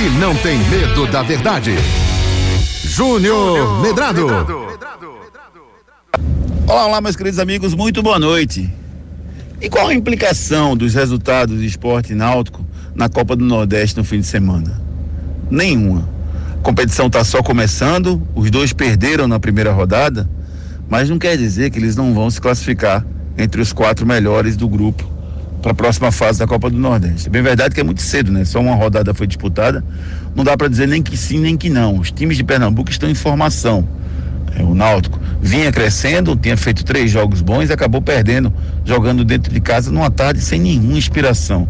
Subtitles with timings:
[0.00, 1.74] que não tem medo da verdade.
[2.84, 4.28] Júnior Medrado.
[6.66, 8.72] Olá, olá, meus queridos amigos, muito boa noite.
[9.60, 14.20] E qual a implicação dos resultados do esporte náutico na Copa do Nordeste no fim
[14.20, 14.80] de semana?
[15.50, 16.08] Nenhuma.
[16.58, 20.26] A competição está só começando, os dois perderam na primeira rodada,
[20.88, 23.04] mas não quer dizer que eles não vão se classificar
[23.36, 25.09] entre os quatro melhores do grupo
[25.60, 27.28] para a próxima fase da Copa do Nordeste.
[27.28, 28.44] É bem verdade que é muito cedo, né?
[28.44, 29.84] Só uma rodada foi disputada.
[30.34, 31.98] Não dá para dizer nem que sim, nem que não.
[31.98, 33.86] Os times de Pernambuco estão em formação.
[34.56, 38.52] É, o Náutico vinha crescendo, tinha feito três jogos bons e acabou perdendo,
[38.84, 41.68] jogando dentro de casa numa tarde sem nenhuma inspiração.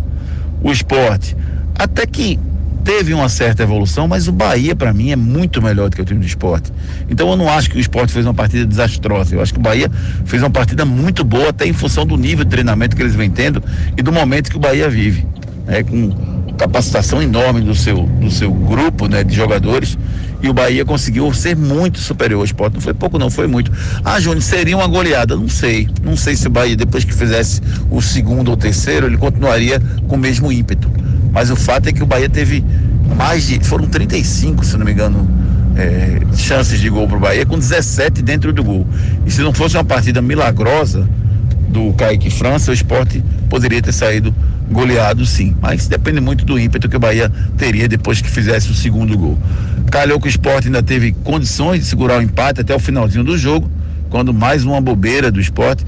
[0.62, 1.36] O esporte,
[1.78, 2.38] até que
[2.84, 6.04] teve uma certa evolução, mas o Bahia, para mim, é muito melhor do que o
[6.04, 6.72] time do esporte.
[7.08, 9.34] Então eu não acho que o esporte fez uma partida desastrosa.
[9.34, 9.90] Eu acho que o Bahia
[10.24, 13.30] fez uma partida muito boa, até em função do nível de treinamento que eles vêm
[13.30, 13.62] tendo
[13.96, 15.26] e do momento que o Bahia vive.
[15.66, 16.10] Né, com
[16.60, 19.96] capacitação enorme do seu, do seu grupo né, de jogadores.
[20.42, 22.74] E o Bahia conseguiu ser muito superior ao esporte.
[22.74, 23.70] Não foi pouco, não, foi muito.
[24.04, 25.36] Ah, Júnior, seria uma goleada?
[25.36, 25.88] Não sei.
[26.02, 30.16] Não sei se o Bahia, depois que fizesse o segundo ou terceiro, ele continuaria com
[30.16, 30.90] o mesmo ímpeto.
[31.32, 32.64] Mas o fato é que o Bahia teve
[33.16, 33.58] mais de.
[33.60, 35.28] Foram 35, se não me engano,
[35.76, 38.86] é, chances de gol para o Bahia, com 17 dentro do gol.
[39.26, 41.08] E se não fosse uma partida milagrosa
[41.68, 44.34] do Kaique França, o esporte poderia ter saído
[44.70, 45.54] goleado sim.
[45.60, 49.38] Mas depende muito do ímpeto que o Bahia teria depois que fizesse o segundo gol.
[49.90, 53.36] Calhou que o esporte ainda teve condições de segurar o empate até o finalzinho do
[53.36, 53.70] jogo,
[54.08, 55.84] quando mais uma bobeira do esporte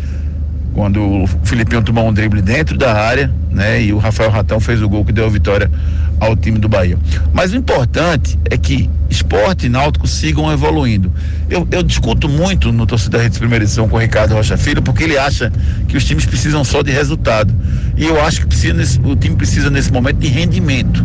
[0.75, 3.83] quando o Filipinho tomou um drible dentro da área, né?
[3.83, 5.71] E o Rafael Ratão fez o gol que deu a vitória
[6.19, 6.99] ao time do Bahia.
[7.33, 11.13] Mas o importante é que esporte e náutico sigam evoluindo.
[11.51, 14.81] Eu, eu discuto muito no torcedor da Rede Primeira Edição com o Ricardo Rocha Filho,
[14.81, 15.53] porque ele acha
[15.89, 17.53] que os times precisam só de resultado.
[17.97, 21.05] E eu acho que precisa o time precisa nesse momento de rendimento.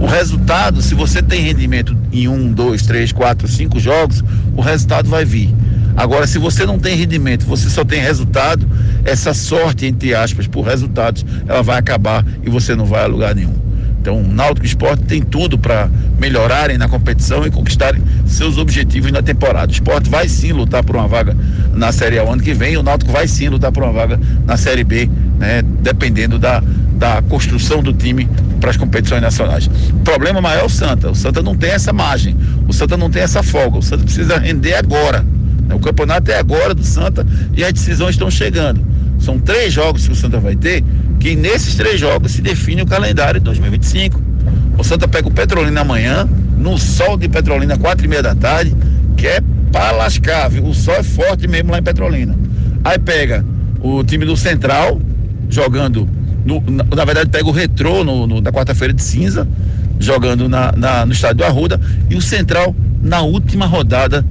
[0.00, 4.22] O resultado, se você tem rendimento em um, dois, três, quatro, cinco jogos,
[4.56, 5.52] o resultado vai vir.
[5.98, 8.64] Agora, se você não tem rendimento, você só tem resultado,
[9.04, 13.34] essa sorte, entre aspas, por resultados, ela vai acabar e você não vai a lugar
[13.34, 13.52] nenhum.
[14.00, 19.20] Então, o Náutico Esporte tem tudo para melhorarem na competição e conquistarem seus objetivos na
[19.22, 19.72] temporada.
[19.72, 21.36] O esporte vai sim lutar por uma vaga
[21.74, 24.56] na Série A ano que vem, o Náutico vai sim lutar por uma vaga na
[24.56, 28.28] Série B, né, dependendo da, da construção do time
[28.60, 29.66] para as competições nacionais.
[29.66, 31.10] O problema maior é o Santa.
[31.10, 32.36] O Santa não tem essa margem,
[32.68, 35.26] o Santa não tem essa folga, o Santa precisa render agora.
[35.74, 38.84] O campeonato é agora do Santa e as decisões estão chegando.
[39.18, 40.82] São três jogos que o Santa vai ter,
[41.18, 44.22] que nesses três jogos se define o calendário de 2025.
[44.78, 48.74] O Santa pega o Petrolina amanhã, no sol de Petrolina, quatro e meia da tarde,
[49.16, 49.40] que é
[49.72, 50.64] para lascar, viu?
[50.64, 52.36] O sol é forte mesmo lá em Petrolina.
[52.84, 53.44] Aí pega
[53.80, 55.00] o time do Central,
[55.48, 56.08] jogando,
[56.44, 59.46] no, na, na, verdade pega o Retrô no, no, na quarta-feira de cinza,
[59.98, 64.24] jogando na, na, no estádio do Arruda, e o Central na última rodada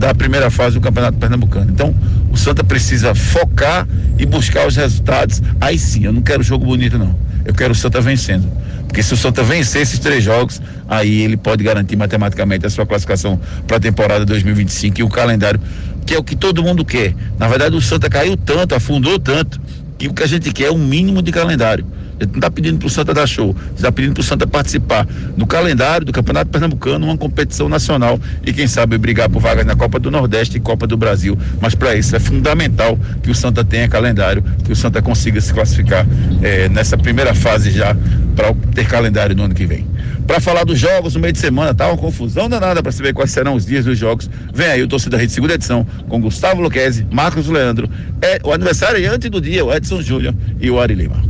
[0.00, 1.70] da primeira fase do Campeonato Pernambucano.
[1.70, 1.94] Então,
[2.32, 3.86] o Santa precisa focar
[4.18, 5.42] e buscar os resultados.
[5.60, 7.14] Aí sim, eu não quero jogo bonito, não.
[7.44, 8.50] Eu quero o Santa vencendo.
[8.86, 12.86] Porque se o Santa vencer esses três jogos, aí ele pode garantir matematicamente a sua
[12.86, 15.60] classificação para a temporada 2025 e o calendário,
[16.06, 17.14] que é o que todo mundo quer.
[17.38, 19.60] Na verdade, o Santa caiu tanto, afundou tanto,
[19.98, 21.84] que o que a gente quer é um mínimo de calendário.
[22.20, 25.06] Ele não está pedindo para o Santa dar show, está pedindo para o Santa participar
[25.36, 29.74] no calendário do Campeonato Pernambucano, uma competição nacional e quem sabe brigar por vagas na
[29.74, 31.38] Copa do Nordeste e Copa do Brasil.
[31.60, 35.52] Mas para isso é fundamental que o Santa tenha calendário, que o Santa consiga se
[35.52, 36.06] classificar
[36.42, 37.96] eh, nessa primeira fase já
[38.36, 39.86] para ter calendário no ano que vem.
[40.26, 43.30] Para falar dos jogos no meio de semana, tá uma confusão danada para saber quais
[43.32, 44.30] serão os dias dos jogos.
[44.54, 47.90] Vem aí o Torcida Rede segunda edição com Gustavo Luquezzi, Marcos Leandro,
[48.22, 51.29] é, o aniversário antes do dia, o Edson Júnior e o Ari Lima.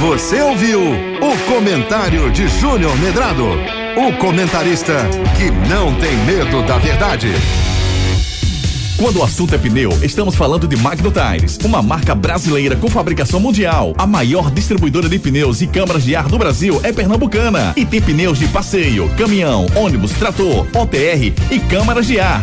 [0.00, 3.44] Você ouviu o comentário de Júnior Medrado,
[3.96, 4.94] o comentarista
[5.36, 7.32] que não tem medo da verdade.
[8.96, 13.38] Quando o assunto é pneu, estamos falando de Magno Tires, uma marca brasileira com fabricação
[13.38, 13.92] mundial.
[13.96, 18.00] A maior distribuidora de pneus e câmaras de ar do Brasil é pernambucana e tem
[18.00, 22.42] pneus de passeio, caminhão, ônibus, trator, OTR e câmaras de ar,